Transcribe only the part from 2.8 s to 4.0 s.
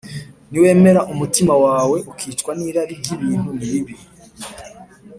ry’ibintu, nibibi